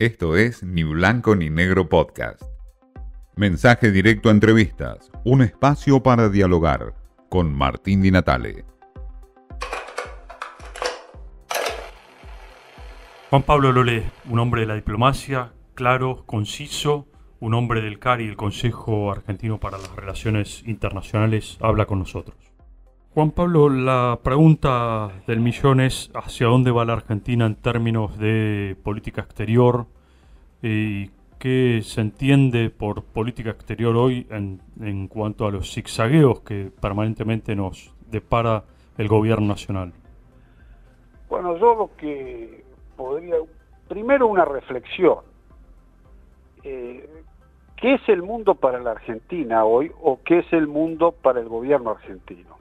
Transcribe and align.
Esto 0.00 0.36
es 0.36 0.62
Ni 0.62 0.84
Blanco 0.84 1.34
ni 1.34 1.50
Negro 1.50 1.88
Podcast. 1.88 2.40
Mensaje 3.34 3.90
directo 3.90 4.28
a 4.28 4.32
entrevistas, 4.32 5.10
un 5.24 5.42
espacio 5.42 6.04
para 6.04 6.28
dialogar 6.28 6.94
con 7.28 7.52
Martín 7.52 8.00
Di 8.00 8.12
Natale. 8.12 8.64
Juan 13.28 13.42
Pablo 13.42 13.72
Lolé, 13.72 14.04
un 14.30 14.38
hombre 14.38 14.60
de 14.60 14.66
la 14.68 14.76
diplomacia, 14.76 15.52
claro, 15.74 16.22
conciso, 16.26 17.08
un 17.40 17.54
hombre 17.54 17.80
del 17.80 17.98
CARI, 17.98 18.28
el 18.28 18.36
Consejo 18.36 19.10
Argentino 19.10 19.58
para 19.58 19.78
las 19.78 19.96
Relaciones 19.96 20.62
Internacionales, 20.64 21.58
habla 21.60 21.86
con 21.86 21.98
nosotros. 21.98 22.47
Juan 23.18 23.32
Pablo, 23.32 23.68
la 23.68 24.20
pregunta 24.22 25.10
del 25.26 25.40
millón 25.40 25.80
es 25.80 26.08
hacia 26.14 26.46
dónde 26.46 26.70
va 26.70 26.84
la 26.84 26.92
Argentina 26.92 27.46
en 27.46 27.56
términos 27.56 28.16
de 28.16 28.76
política 28.84 29.22
exterior 29.22 29.86
y 30.62 31.10
qué 31.40 31.80
se 31.82 32.00
entiende 32.00 32.70
por 32.70 33.02
política 33.02 33.50
exterior 33.50 33.96
hoy 33.96 34.28
en, 34.30 35.08
cuanto 35.08 35.48
a 35.48 35.50
los 35.50 35.74
zigzagueos 35.74 36.42
que 36.42 36.70
permanentemente 36.80 37.56
nos 37.56 37.92
depara 38.08 38.62
el 38.98 39.08
gobierno 39.08 39.48
nacional. 39.48 39.92
Bueno, 41.28 41.56
yo 41.56 41.74
lo 41.74 41.90
que 41.96 42.62
podría, 42.96 43.34
primero 43.88 44.28
una 44.28 44.44
reflexión. 44.44 45.18
Eh, 46.62 47.24
¿Qué 47.74 47.94
es 47.94 48.08
el 48.08 48.22
mundo 48.22 48.54
para 48.54 48.78
la 48.78 48.92
Argentina 48.92 49.64
hoy 49.64 49.90
o 50.00 50.20
qué 50.24 50.38
es 50.38 50.52
el 50.52 50.68
mundo 50.68 51.10
para 51.10 51.40
el 51.40 51.48
gobierno 51.48 51.90
argentino? 51.90 52.57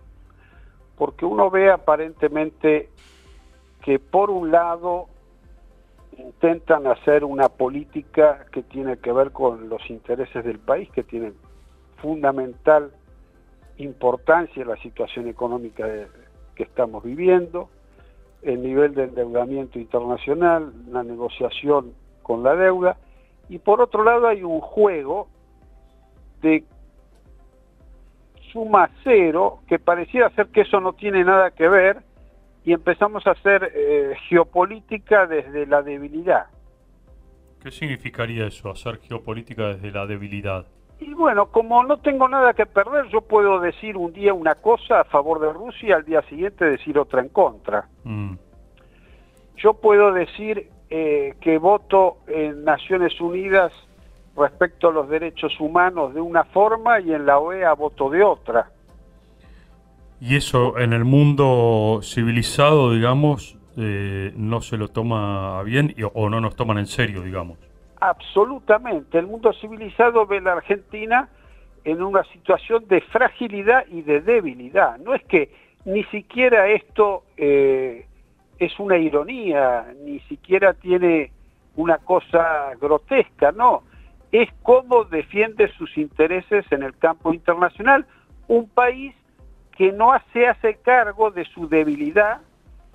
Porque 0.98 1.26
uno 1.26 1.50
ve 1.50 1.72
aparentemente 1.72 2.90
que 3.84 4.00
por 4.00 4.30
un 4.30 4.52
lado 4.52 5.08
intentan 6.18 6.88
hacer 6.88 7.24
una 7.24 7.50
política 7.50 8.46
que 8.52 8.64
tiene 8.64 8.98
que 8.98 9.12
ver 9.12 9.32
con 9.32 9.70
los 9.70 9.88
intereses 9.90 10.44
del 10.44 10.60
país, 10.60 10.90
que 10.92 11.04
tienen 11.04 11.36
fundamental 12.02 12.92
importancia 13.78 14.64
en 14.64 14.70
la 14.70 14.78
situación 14.78 15.28
económica 15.28 15.88
que 16.56 16.64
estamos 16.64 17.04
viviendo, 17.04 17.70
el 18.42 18.62
nivel 18.62 18.96
de 18.96 19.04
endeudamiento 19.04 19.80
internacional, 19.80 20.74
la 20.90 21.04
negociación 21.04 21.94
con 22.24 22.44
la 22.44 22.56
deuda, 22.56 22.98
y 23.50 23.60
por 23.60 23.82
otro 23.82 24.04
lado 24.04 24.28
hay 24.28 24.44
un 24.44 24.60
juego 24.60 25.28
de 26.42 26.64
suma 28.52 28.90
cero 29.04 29.60
que 29.68 29.80
pareciera 29.80 30.30
ser 30.32 30.48
que 30.48 30.62
eso 30.62 30.80
no 30.80 30.94
tiene 30.94 31.24
nada 31.24 31.52
que 31.52 31.68
ver 31.68 31.98
y 32.64 32.74
empezamos 32.74 33.26
a 33.28 33.32
hacer 33.32 33.72
eh, 33.74 34.14
geopolítica 34.28 35.26
desde 35.26 35.66
la 35.66 35.82
debilidad. 35.82 36.48
¿Qué 37.62 37.72
significaría 37.72 38.46
eso, 38.46 38.70
hacer 38.70 39.00
geopolítica 39.00 39.70
desde 39.70 39.92
la 39.92 40.06
debilidad? 40.06 40.66
Y 41.00 41.14
bueno, 41.14 41.48
como 41.48 41.84
no 41.84 41.98
tengo 41.98 42.28
nada 42.28 42.54
que 42.54 42.66
perder, 42.66 43.08
yo 43.08 43.22
puedo 43.22 43.60
decir 43.60 43.98
un 43.98 44.14
día 44.14 44.34
una 44.34 44.56
cosa 44.56 45.02
a 45.02 45.04
favor 45.04 45.40
de 45.40 45.54
Rusia 45.54 45.90
y 45.90 45.92
al 45.92 46.06
día 46.06 46.22
siguiente 46.24 46.66
decir 46.66 46.98
otra 46.98 47.22
en 47.22 47.30
contra. 47.30 47.88
Mm. 48.04 48.34
Yo 49.58 49.76
puedo 49.76 50.12
decir 50.12 50.70
eh, 50.90 51.36
que 51.40 51.58
voto 51.58 52.18
en 52.28 52.64
Naciones 52.64 53.20
Unidas 53.22 53.72
respecto 54.38 54.90
a 54.90 54.92
los 54.92 55.10
derechos 55.10 55.60
humanos 55.60 56.14
de 56.14 56.22
una 56.22 56.44
forma 56.44 57.00
y 57.00 57.14
en 57.14 57.26
la 57.26 57.40
OEA 57.40 57.74
voto 57.74 58.10
de 58.10 58.24
otra. 58.24 58.70
Y 60.22 60.36
eso 60.36 60.78
en 60.78 60.94
el 60.94 61.06
mundo 61.06 62.00
civilizado, 62.04 62.92
digamos, 62.92 63.58
eh, 63.78 64.34
no 64.36 64.62
se 64.62 64.78
lo 64.78 64.88
toma 64.88 65.62
bien 65.64 65.96
o 66.14 66.30
no 66.30 66.42
nos 66.42 66.56
toman 66.56 66.78
en 66.78 66.88
serio, 66.88 67.22
digamos. 67.22 67.58
Absolutamente. 68.00 69.18
El 69.18 69.28
mundo 69.28 69.54
civilizado 69.54 70.26
ve 70.26 70.38
a 70.38 70.42
la 70.42 70.54
Argentina 70.54 71.30
en 71.84 72.02
una 72.02 72.24
situación 72.26 72.88
de 72.88 73.02
fragilidad 73.02 73.86
y 73.88 74.02
de 74.02 74.22
debilidad. 74.22 74.98
No 74.98 75.14
es 75.14 75.24
que 75.26 75.52
ni 75.86 76.04
siquiera 76.06 76.68
esto 76.68 77.24
eh, 77.38 78.06
es 78.60 78.80
una 78.80 78.98
ironía, 78.98 79.88
ni 80.04 80.20
siquiera 80.22 80.74
tiene 80.74 81.32
una 81.76 82.00
cosa 82.00 82.72
grotesca, 82.82 83.52
no. 83.52 83.84
Es 84.32 84.50
cómo 84.64 85.06
defiende 85.06 85.72
sus 85.78 85.98
intereses 85.98 86.66
en 86.72 86.84
el 86.84 86.98
campo 86.98 87.34
internacional 87.34 88.06
un 88.48 88.70
país 88.70 89.16
que 89.78 89.92
no 89.92 90.12
se 90.34 90.48
hace 90.48 90.76
cargo 90.76 91.32
de 91.32 91.46
su 91.46 91.68
debilidad 91.70 92.42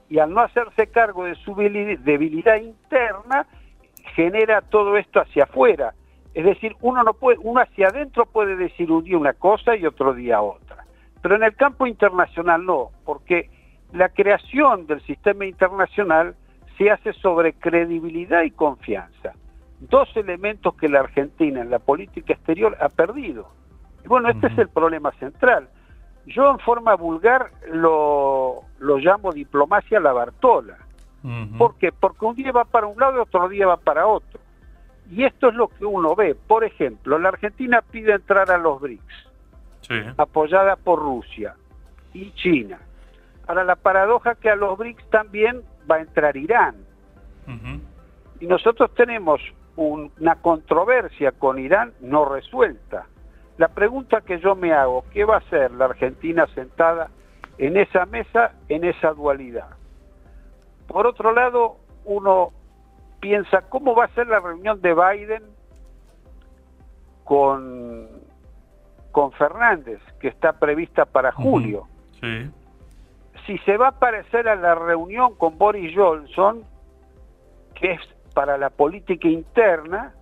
y 0.08 0.18
al 0.18 0.34
no 0.34 0.40
hacerse 0.40 0.88
cargo 0.88 1.24
de 1.24 1.34
su 1.36 1.54
debilidad 1.54 2.56
interna, 2.56 3.46
genera 4.14 4.60
todo 4.60 4.96
esto 4.98 5.20
hacia 5.20 5.44
afuera. 5.44 5.94
Es 6.34 6.44
decir, 6.44 6.76
uno 6.80 7.02
no 7.02 7.14
puede, 7.14 7.38
uno 7.38 7.60
hacia 7.60 7.88
adentro 7.88 8.26
puede 8.26 8.56
decir 8.56 8.90
un 8.90 9.04
día 9.04 9.16
una 9.16 9.32
cosa 9.32 9.76
y 9.76 9.86
otro 9.86 10.12
día 10.12 10.42
otra. 10.42 10.84
Pero 11.22 11.36
en 11.36 11.44
el 11.44 11.54
campo 11.54 11.86
internacional 11.86 12.64
no, 12.64 12.90
porque 13.04 13.48
la 13.92 14.08
creación 14.08 14.86
del 14.86 15.00
sistema 15.02 15.46
internacional 15.46 16.34
se 16.76 16.90
hace 16.90 17.12
sobre 17.14 17.52
credibilidad 17.54 18.42
y 18.42 18.50
confianza. 18.50 19.32
Dos 19.88 20.08
elementos 20.16 20.74
que 20.74 20.88
la 20.88 21.00
Argentina 21.00 21.60
en 21.60 21.70
la 21.70 21.80
política 21.80 22.34
exterior 22.34 22.76
ha 22.80 22.88
perdido. 22.88 23.48
Y 24.04 24.08
bueno, 24.08 24.28
este 24.28 24.46
es 24.46 24.58
el 24.58 24.68
problema 24.68 25.10
central. 25.12 25.68
Yo 26.26 26.50
en 26.50 26.58
forma 26.60 26.94
vulgar 26.94 27.50
lo, 27.72 28.60
lo 28.78 28.98
llamo 28.98 29.32
diplomacia 29.32 29.98
la 29.98 30.12
Bartola. 30.12 30.78
¿Por 31.56 31.76
qué? 31.76 31.92
Porque 31.92 32.24
un 32.24 32.34
día 32.34 32.50
va 32.50 32.64
para 32.64 32.86
un 32.86 32.98
lado 32.98 33.16
y 33.16 33.20
otro 33.20 33.48
día 33.48 33.66
va 33.66 33.76
para 33.76 34.06
otro. 34.06 34.40
Y 35.10 35.24
esto 35.24 35.48
es 35.48 35.54
lo 35.54 35.68
que 35.68 35.84
uno 35.84 36.16
ve. 36.16 36.34
Por 36.34 36.64
ejemplo, 36.64 37.18
la 37.18 37.28
Argentina 37.28 37.82
pide 37.82 38.14
entrar 38.14 38.50
a 38.50 38.58
los 38.58 38.80
BRICS, 38.80 39.30
apoyada 40.16 40.76
por 40.76 40.98
Rusia 40.98 41.54
y 42.12 42.32
China. 42.32 42.78
Ahora, 43.46 43.64
la 43.64 43.76
paradoja 43.76 44.34
que 44.34 44.50
a 44.50 44.56
los 44.56 44.78
BRICS 44.78 45.10
también 45.10 45.62
va 45.90 45.96
a 45.96 46.00
entrar 46.00 46.36
Irán. 46.36 46.76
Y 48.40 48.46
nosotros 48.46 48.92
tenemos 48.94 49.40
una 49.76 50.36
controversia 50.36 51.32
con 51.32 51.58
Irán 51.58 51.92
no 52.00 52.24
resuelta. 52.24 53.06
La 53.58 53.68
pregunta 53.68 54.20
que 54.20 54.40
yo 54.40 54.54
me 54.54 54.72
hago, 54.72 55.04
¿qué 55.12 55.24
va 55.24 55.36
a 55.36 55.38
hacer 55.38 55.70
la 55.72 55.86
Argentina 55.86 56.46
sentada 56.54 57.10
en 57.58 57.76
esa 57.76 58.06
mesa, 58.06 58.52
en 58.68 58.84
esa 58.84 59.12
dualidad? 59.12 59.70
Por 60.86 61.06
otro 61.06 61.32
lado, 61.32 61.76
uno 62.04 62.50
piensa 63.20 63.62
cómo 63.68 63.94
va 63.94 64.06
a 64.06 64.14
ser 64.14 64.26
la 64.26 64.40
reunión 64.40 64.80
de 64.80 64.94
Biden 64.94 65.42
con, 67.24 68.08
con 69.10 69.32
Fernández, 69.32 70.00
que 70.20 70.28
está 70.28 70.54
prevista 70.54 71.04
para 71.04 71.32
julio. 71.32 71.86
Si 73.46 73.58
se 73.58 73.76
va 73.76 73.88
a 73.88 73.98
parecer 73.98 74.48
a 74.48 74.54
la 74.54 74.74
reunión 74.74 75.34
con 75.34 75.58
Boris 75.58 75.96
Johnson, 75.96 76.64
que 77.74 77.92
es 77.92 78.00
para 78.32 78.58
la 78.58 78.70
política 78.70 79.28
interna, 79.28 80.14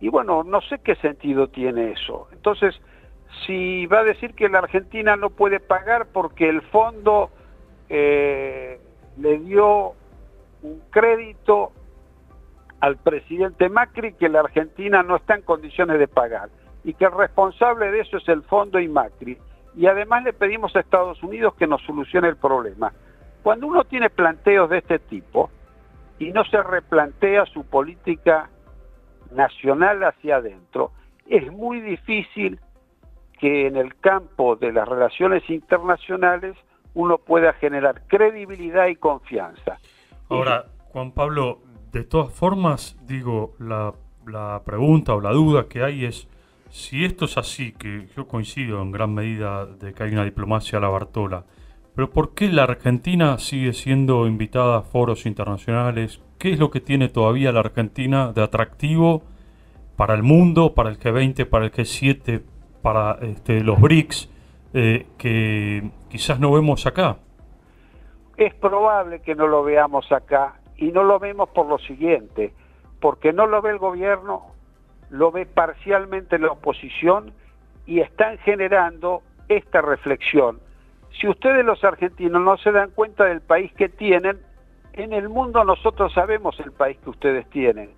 y 0.00 0.08
bueno, 0.08 0.42
no 0.44 0.60
sé 0.62 0.78
qué 0.80 0.96
sentido 0.96 1.48
tiene 1.48 1.92
eso. 1.92 2.28
Entonces, 2.32 2.74
si 3.46 3.86
va 3.86 4.00
a 4.00 4.04
decir 4.04 4.34
que 4.34 4.48
la 4.48 4.58
Argentina 4.58 5.16
no 5.16 5.30
puede 5.30 5.60
pagar 5.60 6.06
porque 6.12 6.48
el 6.48 6.62
fondo 6.62 7.30
eh, 7.88 8.78
le 9.16 9.38
dio 9.38 9.94
un 10.62 10.80
crédito 10.90 11.72
al 12.80 12.96
presidente 12.96 13.68
Macri 13.68 14.14
que 14.14 14.28
la 14.28 14.40
Argentina 14.40 15.02
no 15.02 15.16
está 15.16 15.34
en 15.34 15.42
condiciones 15.42 15.98
de 15.98 16.08
pagar 16.08 16.50
y 16.84 16.94
que 16.94 17.06
el 17.06 17.12
responsable 17.12 17.90
de 17.90 18.00
eso 18.00 18.18
es 18.18 18.28
el 18.28 18.42
fondo 18.42 18.78
y 18.78 18.88
Macri. 18.88 19.38
Y 19.76 19.86
además 19.86 20.22
le 20.22 20.32
pedimos 20.32 20.76
a 20.76 20.80
Estados 20.80 21.22
Unidos 21.22 21.54
que 21.54 21.66
nos 21.66 21.82
solucione 21.82 22.28
el 22.28 22.36
problema. 22.36 22.92
Cuando 23.42 23.66
uno 23.66 23.84
tiene 23.84 24.10
planteos 24.10 24.70
de 24.70 24.78
este 24.78 24.98
tipo 24.98 25.50
y 26.18 26.32
no 26.32 26.44
se 26.44 26.62
replantea 26.62 27.46
su 27.46 27.64
política 27.64 28.50
nacional 29.32 30.04
hacia 30.04 30.36
adentro, 30.36 30.92
es 31.26 31.50
muy 31.52 31.80
difícil 31.80 32.60
que 33.38 33.66
en 33.66 33.76
el 33.76 33.96
campo 33.96 34.56
de 34.56 34.72
las 34.72 34.88
relaciones 34.88 35.48
internacionales 35.50 36.56
uno 36.94 37.18
pueda 37.18 37.52
generar 37.54 38.02
credibilidad 38.06 38.86
y 38.86 38.96
confianza. 38.96 39.78
Ahora, 40.28 40.66
Juan 40.92 41.12
Pablo, 41.12 41.60
de 41.92 42.04
todas 42.04 42.32
formas, 42.32 42.96
digo, 43.04 43.54
la, 43.58 43.92
pregunta 44.64 45.14
o 45.14 45.20
la 45.20 45.32
duda 45.32 45.68
que 45.68 45.82
hay 45.82 46.04
es, 46.04 46.28
si 46.70 47.04
esto 47.04 47.24
es 47.24 47.36
así, 47.36 47.72
que 47.72 48.06
yo 48.16 48.26
coincido 48.26 48.80
en 48.80 48.92
gran 48.92 49.12
medida 49.12 49.66
de 49.66 49.92
que 49.92 50.04
hay 50.04 50.12
una 50.12 50.24
diplomacia 50.24 50.78
a 50.78 50.80
la 50.80 50.88
Bartola, 50.88 51.44
pero 51.94 52.10
¿por 52.10 52.34
qué 52.34 52.48
la 52.48 52.64
Argentina 52.64 53.38
sigue 53.38 53.72
siendo 53.72 54.26
invitada 54.26 54.78
a 54.78 54.82
foros 54.82 55.26
internacionales? 55.26 56.20
¿Qué 56.38 56.52
es 56.52 56.58
lo 56.58 56.70
que 56.70 56.80
tiene 56.80 57.08
todavía 57.08 57.52
la 57.52 57.60
Argentina 57.60 58.32
de 58.32 58.42
atractivo 58.42 59.22
para 59.96 60.14
el 60.14 60.22
mundo, 60.22 60.74
para 60.74 60.90
el 60.90 60.98
G20, 60.98 61.48
para 61.48 61.66
el 61.66 61.72
G7, 61.72 62.42
para 62.82 63.18
este, 63.22 63.62
los 63.62 63.80
BRICS, 63.80 64.30
eh, 64.74 65.06
que 65.16 65.90
quizás 66.08 66.40
no 66.40 66.52
vemos 66.52 66.86
acá? 66.86 67.18
es 68.36 68.54
probable 68.54 69.20
que 69.20 69.34
no 69.34 69.46
lo 69.46 69.62
veamos 69.62 70.10
acá 70.10 70.54
y 70.76 70.90
no 70.90 71.04
lo 71.04 71.18
vemos 71.18 71.48
por 71.50 71.66
lo 71.66 71.78
siguiente, 71.78 72.52
porque 73.00 73.32
no 73.32 73.46
lo 73.46 73.62
ve 73.62 73.70
el 73.70 73.78
gobierno, 73.78 74.46
lo 75.10 75.30
ve 75.30 75.46
parcialmente 75.46 76.38
la 76.38 76.52
oposición 76.52 77.32
y 77.86 78.00
están 78.00 78.38
generando 78.38 79.22
esta 79.48 79.82
reflexión. 79.82 80.58
Si 81.20 81.28
ustedes 81.28 81.64
los 81.64 81.82
argentinos 81.84 82.42
no 82.42 82.56
se 82.58 82.72
dan 82.72 82.90
cuenta 82.90 83.24
del 83.24 83.40
país 83.40 83.72
que 83.74 83.88
tienen, 83.88 84.38
en 84.92 85.12
el 85.12 85.28
mundo 85.28 85.64
nosotros 85.64 86.12
sabemos 86.12 86.58
el 86.60 86.72
país 86.72 86.98
que 87.02 87.10
ustedes 87.10 87.48
tienen. 87.50 87.90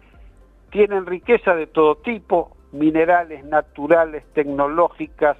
Tienen 0.70 1.06
riqueza 1.06 1.54
de 1.54 1.66
todo 1.66 1.96
tipo, 1.96 2.56
minerales, 2.72 3.44
naturales, 3.44 4.24
tecnológicas, 4.34 5.36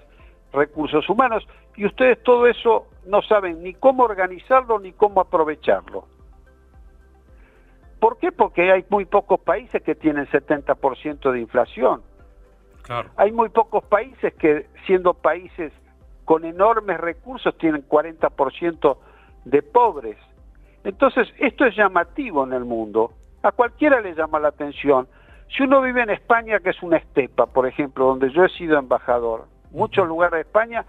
recursos 0.53 1.09
humanos, 1.09 1.47
y 1.77 1.85
ustedes 1.85 2.23
todo 2.23 2.47
eso 2.47 2.87
no 3.07 3.23
saben 3.23 3.63
ni 3.63 3.75
cómo 3.75 4.05
organizarlo 4.05 4.79
ni 4.79 4.93
cómo 4.93 5.21
aprovecharlo. 5.21 6.07
¿Por 8.01 8.19
qué? 8.19 8.33
Porque 8.33 8.71
hay 8.71 8.85
muy 8.89 9.05
pocos 9.05 9.41
países 9.41 9.83
que 9.83 9.95
tienen 9.95 10.27
70% 10.27 11.33
de 11.33 11.41
inflación. 11.41 12.03
Hay 13.17 13.33
muy 13.33 13.49
pocos 13.49 13.85
países 13.85 14.33
que, 14.35 14.67
siendo 14.87 15.13
países 15.15 15.73
con 16.27 16.45
enormes 16.45 17.01
recursos, 17.01 17.57
tienen 17.57 17.89
40% 17.89 18.99
de 19.45 19.63
pobres. 19.63 20.19
Entonces, 20.85 21.29
esto 21.39 21.65
es 21.65 21.77
llamativo 21.77 22.45
en 22.45 22.53
el 22.53 22.65
mundo. 22.65 23.13
A 23.43 23.53
cualquiera 23.53 24.01
le 24.01 24.15
llama 24.15 24.41
la 24.41 24.49
atención. 24.49 25.07
Si 25.57 25.63
uno 25.63 25.81
vive 25.81 26.03
en 26.03 26.11
España, 26.11 26.59
que 26.59 26.71
es 26.71 26.83
una 26.83 26.97
estepa, 26.97 27.47
por 27.47 27.67
ejemplo, 27.67 28.07
donde 28.07 28.31
yo 28.33 28.45
he 28.45 28.49
sido 28.51 28.77
embajador, 28.77 29.47
muchos 29.71 30.09
lugares 30.09 30.33
de 30.33 30.41
España 30.41 30.85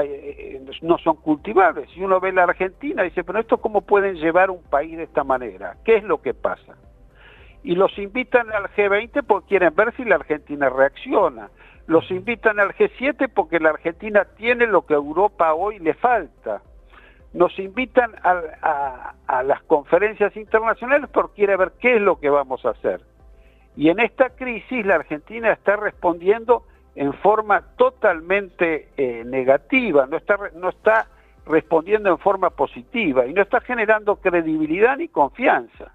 eh, 0.00 0.64
no 0.80 0.96
son 0.96 1.16
cultivables. 1.16 1.90
Si 1.90 2.02
uno 2.02 2.18
ve 2.18 2.32
la 2.32 2.44
Argentina, 2.44 3.02
dice, 3.02 3.24
pero 3.24 3.40
esto 3.40 3.58
cómo 3.58 3.82
pueden 3.82 4.16
llevar 4.16 4.50
un 4.50 4.62
país 4.62 4.96
de 4.96 5.02
esta 5.02 5.22
manera? 5.22 5.76
¿Qué 5.84 5.96
es 5.96 6.04
lo 6.04 6.22
que 6.22 6.32
pasa? 6.32 6.76
Y 7.62 7.74
los 7.74 7.96
invitan 7.98 8.50
al 8.52 8.70
G20 8.70 9.22
porque 9.26 9.48
quieren 9.48 9.74
ver 9.74 9.94
si 9.96 10.04
la 10.06 10.14
Argentina 10.14 10.70
reacciona. 10.70 11.50
Los 11.86 12.10
invitan 12.10 12.60
al 12.60 12.74
G7 12.74 13.30
porque 13.32 13.58
la 13.60 13.70
Argentina 13.70 14.24
tiene 14.36 14.66
lo 14.66 14.86
que 14.86 14.94
a 14.94 14.98
Europa 14.98 15.54
hoy 15.54 15.78
le 15.78 15.94
falta. 15.94 16.62
Nos 17.32 17.58
invitan 17.58 18.12
a, 18.22 19.14
a 19.26 19.42
las 19.42 19.62
conferencias 19.62 20.36
internacionales 20.36 21.08
porque 21.12 21.36
quiere 21.36 21.56
ver 21.56 21.72
qué 21.80 21.96
es 21.96 22.02
lo 22.02 22.20
que 22.20 22.28
vamos 22.30 22.64
a 22.64 22.70
hacer. 22.70 23.00
Y 23.76 23.88
en 23.88 24.00
esta 24.00 24.30
crisis 24.30 24.84
la 24.84 24.96
Argentina 24.96 25.50
está 25.52 25.76
respondiendo 25.76 26.64
en 26.94 27.12
forma 27.14 27.62
totalmente 27.76 28.88
eh, 28.96 29.24
negativa, 29.24 30.06
no 30.06 30.16
está, 30.18 30.38
no 30.54 30.68
está 30.68 31.06
respondiendo 31.46 32.10
en 32.10 32.18
forma 32.18 32.50
positiva 32.50 33.26
y 33.26 33.32
no 33.32 33.42
está 33.42 33.60
generando 33.60 34.16
credibilidad 34.16 34.96
ni 34.96 35.08
confianza. 35.08 35.94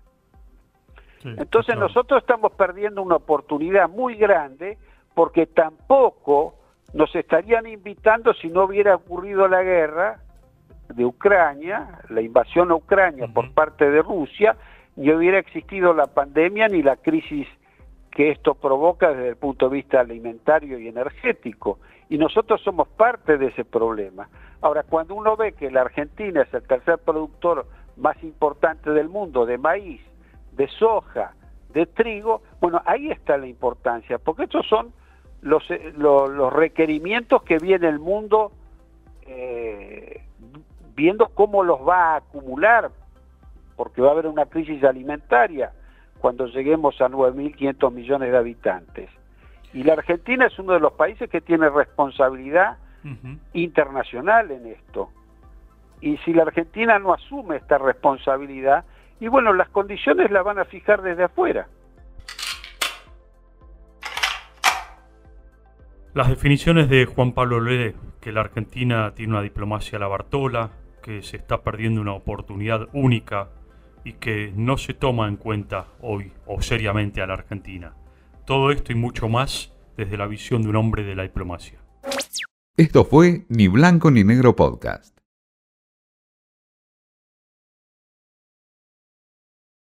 Entonces 1.24 1.76
nosotros 1.76 2.22
estamos 2.22 2.54
perdiendo 2.54 3.02
una 3.02 3.18
oportunidad 3.18 3.90
muy 3.90 4.16
grande 4.16 4.78
porque 5.18 5.48
tampoco 5.48 6.54
nos 6.94 7.16
estarían 7.16 7.66
invitando 7.66 8.36
si 8.36 8.50
no 8.50 8.66
hubiera 8.66 8.94
ocurrido 8.94 9.48
la 9.48 9.64
guerra 9.64 10.20
de 10.94 11.06
Ucrania, 11.06 12.02
la 12.10 12.22
invasión 12.22 12.70
a 12.70 12.76
Ucrania 12.76 13.28
por 13.28 13.52
parte 13.52 13.90
de 13.90 14.04
Rusia, 14.04 14.56
ni 14.96 15.12
hubiera 15.12 15.40
existido 15.40 15.92
la 15.96 16.06
pandemia 16.06 16.68
ni 16.68 16.84
la 16.84 16.98
crisis 16.98 17.48
que 18.12 18.30
esto 18.30 18.54
provoca 18.54 19.10
desde 19.10 19.30
el 19.30 19.38
punto 19.38 19.70
de 19.70 19.78
vista 19.78 20.02
alimentario 20.02 20.78
y 20.78 20.88
energético. 20.88 21.80
Y 22.10 22.20
nosotros 22.20 22.62
somos 22.62 22.88
parte 22.90 23.40
de 23.40 23.48
ese 23.48 23.66
problema. 23.66 24.30
Ahora, 24.62 24.84
cuando 24.84 25.16
uno 25.16 25.36
ve 25.36 25.54
que 25.54 25.72
la 25.72 25.82
Argentina 25.82 26.44
es 26.44 26.54
el 26.54 26.62
tercer 26.62 27.00
productor 27.00 27.66
más 27.96 28.24
importante 28.24 28.92
del 28.92 29.10
mundo 29.10 29.48
de 29.48 29.58
maíz, 29.58 30.00
de 30.52 30.68
soja, 30.68 31.34
de 31.74 31.88
trigo, 31.88 32.44
bueno, 32.62 32.84
ahí 32.86 33.10
está 33.10 33.36
la 33.40 33.48
importancia, 33.48 34.20
porque 34.20 34.44
estos 34.44 34.68
son 34.68 34.94
los, 35.48 35.70
eh, 35.72 35.94
los, 35.98 36.54
requerimientos 36.54 37.42
que 37.44 37.58
viene 37.58 37.88
el 37.88 38.00
mundo 38.00 38.52
eh, 39.26 40.24
viendo 40.96 41.28
cómo 41.30 41.64
los 41.64 41.80
va 41.88 42.14
a 42.14 42.16
acumular, 42.18 42.92
porque 43.76 44.02
va 44.02 44.10
a 44.10 44.12
haber 44.12 44.28
una 44.28 44.46
crisis 44.46 44.84
alimentaria 44.84 45.72
cuando 46.20 46.48
lleguemos 46.48 47.00
a 47.02 47.08
9.500 47.08 47.92
millones 47.92 48.32
de 48.32 48.38
habitantes. 48.38 49.10
Y 49.74 49.84
la 49.84 49.94
Argentina 49.94 50.48
es 50.48 50.58
uno 50.60 50.74
de 50.74 50.80
los 50.80 50.94
países 50.94 51.30
que 51.30 51.42
tiene 51.42 51.70
responsabilidad 51.70 52.78
internacional 53.54 54.52
en 54.52 54.68
esto. 54.68 55.10
Y 56.02 56.18
si 56.18 56.34
la 56.34 56.44
Argentina 56.44 57.00
no 57.00 57.14
asume 57.14 57.58
esta 57.58 57.78
responsabilidad, 57.78 58.84
y 59.20 59.28
bueno, 59.28 59.54
las 59.54 59.70
condiciones 59.70 60.30
las 60.32 60.44
van 60.44 60.60
a 60.60 60.66
fijar 60.66 61.02
desde 61.02 61.24
afuera. 61.24 61.68
Las 66.18 66.30
definiciones 66.30 66.90
de 66.90 67.06
Juan 67.06 67.32
Pablo 67.34 67.62
Lede, 67.62 67.94
que 68.20 68.32
la 68.32 68.42
Argentina 68.42 69.14
tiene 69.14 69.34
una 69.34 69.44
diplomacia 69.44 70.00
a 70.00 70.02
la 70.02 70.08
Bartola, 70.08 70.72
que 71.04 71.22
se 71.22 71.38
está 71.38 71.62
perdiendo 71.62 72.02
una 72.02 72.14
oportunidad 72.14 72.88
única 72.92 73.52
y 74.04 74.14
que 74.14 74.52
no 74.56 74.80
se 74.80 74.96
toma 74.96 75.28
en 75.28 75.36
cuenta 75.36 75.90
hoy 76.02 76.34
o 76.48 76.60
seriamente 76.64 77.22
a 77.22 77.28
la 77.28 77.36
Argentina. 77.36 77.94
Todo 78.48 78.72
esto 78.72 78.92
y 78.92 78.96
mucho 78.96 79.30
más 79.30 79.74
desde 79.96 80.18
la 80.18 80.26
visión 80.26 80.64
de 80.64 80.70
un 80.70 80.78
hombre 80.78 81.04
de 81.04 81.14
la 81.14 81.22
diplomacia. 81.22 81.78
Esto 82.76 83.06
fue 83.06 83.46
Ni 83.50 83.68
Blanco 83.68 84.10
ni 84.10 84.24
Negro 84.24 84.56
Podcast. 84.56 85.17